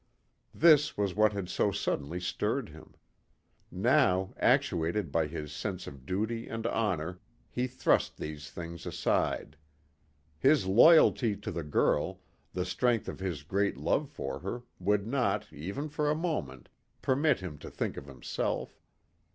This 0.55 0.97
was 0.97 1.13
what 1.13 1.31
had 1.33 1.47
so 1.47 1.71
suddenly 1.71 2.19
stirred 2.19 2.69
him. 2.69 2.95
Now, 3.71 4.33
actuated 4.37 5.11
by 5.11 5.27
his 5.27 5.51
sense 5.53 5.85
of 5.85 6.07
duty 6.07 6.47
and 6.47 6.65
honor, 6.65 7.19
he 7.51 7.67
thrust 7.67 8.17
these 8.17 8.49
things 8.49 8.87
aside. 8.87 9.57
His 10.39 10.65
loyalty 10.65 11.35
to 11.35 11.51
the 11.51 11.61
girl, 11.61 12.19
the 12.51 12.65
strength 12.65 13.07
of 13.07 13.19
his 13.19 13.43
great 13.43 13.77
love 13.77 14.09
for 14.09 14.39
her, 14.39 14.63
would 14.79 15.05
not, 15.05 15.53
even 15.53 15.87
for 15.87 16.09
a 16.09 16.15
moment, 16.15 16.69
permit 17.03 17.41
him 17.41 17.59
to 17.59 17.69
think 17.69 17.95
of 17.95 18.07
himself. 18.07 18.81